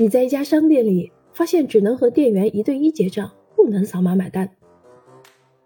[0.00, 4.56] 你在一家商店里发现只能和店员一对一结账，不能扫码买单。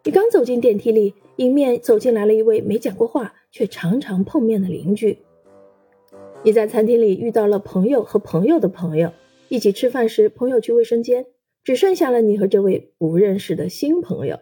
[0.04, 5.18] 你刚走进电梯里，迎面走进来了一位没讲过话却常常碰面的邻居。
[6.44, 9.12] 你在餐厅里遇到了朋友和朋友的朋友，
[9.50, 11.26] 一起吃饭时，朋友去卫生间，
[11.62, 14.38] 只剩下了你和这位不认识的新朋友。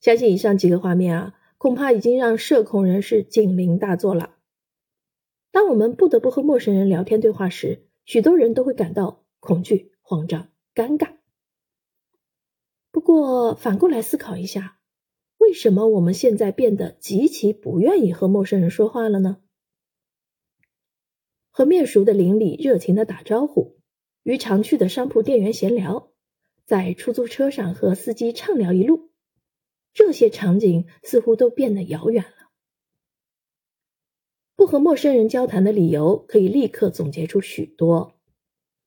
[0.00, 4.36] 相信以上几个画面啊，恐怕已经让社恐人士警铃大作了。
[5.50, 11.16] 当我们不得不和陌生人聊天对话时，许多人都会感到恐惧、慌张、尴尬。
[12.90, 14.78] 不过反过来思考一下，
[15.38, 19.38] 为什么我们现在变得极其不愿意和陌生人说话了呢？
[21.50, 23.78] 和面熟的邻里热情的打招呼，
[24.22, 26.12] 与常去的商铺店员闲聊，
[26.64, 29.10] 在出租车上和司机畅聊一路，
[29.92, 32.43] 这些场景似乎都变得遥远了。
[34.64, 38.14] 不和陌生人交谈的理由可以立刻总结出许多，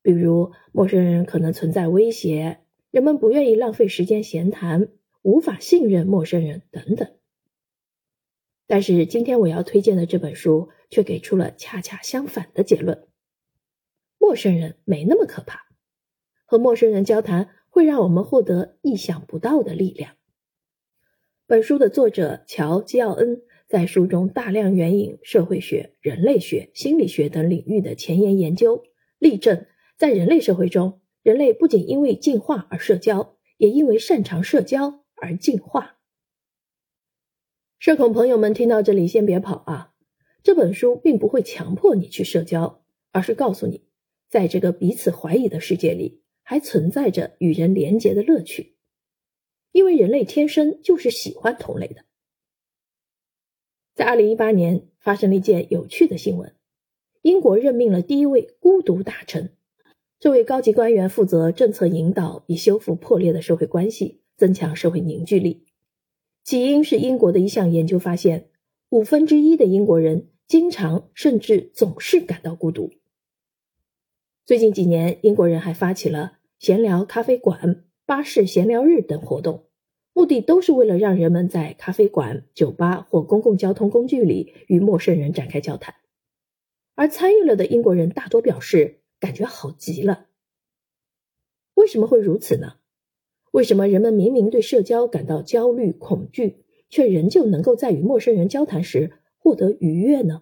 [0.02, 4.88] 比如陌生人可能存在威胁，人们不愿意浪费时间闲谈，
[5.22, 7.08] 无法信任陌生人等等。
[8.66, 13.08] 但是今天我要推荐的这本书却给出了恰恰相反的结论：
[14.18, 15.68] 陌生人没那么可怕，
[16.46, 20.16] 和陌生人交谈会让我们获得意想不到的力量。
[21.46, 28.82] 本书的作者乔·基奥恩在书中大量援引社会学、人类学、心理学等领域的前沿研究，
[29.20, 29.66] 例证
[29.98, 35.98] 在人类社会中，人类不仅因为进化而社交，也因为擅长社交而进化。
[37.78, 39.94] 社恐朋友们，听到这里先别跑啊！
[40.42, 43.84] 这本书并不会强迫你去社交，而是告诉你，
[44.30, 48.78] 在这个彼此怀疑的世界里，还存在着与人连结的乐趣。
[49.74, 52.07] 因为人类天生就是喜欢同类的。
[54.08, 56.54] 二零一八年，发生了一件有趣的新闻：
[57.24, 59.52] 英国任命了第一位孤独大臣。
[60.18, 65.66] 这位高级官员负责政策引导，以修复破裂的社会关系，增强社会凝聚力。
[66.46, 68.48] 起因是英国的一项研究发现，
[68.92, 72.94] 五分之一的英国人经常甚至总是感到孤独。
[74.46, 79.66] 最近几年，英国人还发起了闲聊咖啡馆、巴士闲聊日等活动，
[80.18, 85.94] 目的都是为了让人们在咖啡馆、酒吧或公共交通工具里与陌生人展开交谈。
[86.96, 90.26] 而参与了的英国人大多表示感觉好极了。
[91.76, 92.78] 为什么会如此呢？
[93.52, 100.42] 为什么人们明明对社交感到焦虑、恐惧，却仍旧能够在与陌生人交谈时获得愉悦呢？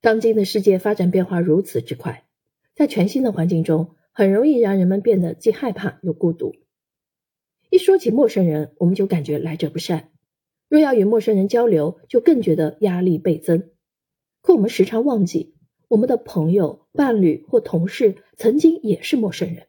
[0.00, 2.28] 当今的世界发展变化如此之快，
[2.76, 6.54] 在全新的环境中，很容易让人们变得既害怕又孤独。
[7.72, 10.10] 一说起陌生人，我们就感觉来者不善；
[10.68, 13.70] 若要与陌生人交流，就更觉得压力倍增。
[14.42, 15.54] 可我们时常忘记，
[15.88, 19.68] 我们的朋友、伴侣或同事曾经也是陌生人。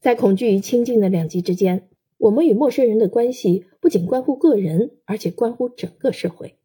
[0.00, 6.56] 在恐惧与亲近的两极之间，我们与陌生人的关系不仅关乎个人，而且关乎整个社会。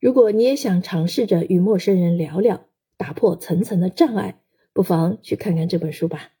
[0.00, 4.40] 如果你也想尝试着与陌生人聊聊，打破层层的障碍，
[4.72, 6.32] 不妨去看看这本书吧。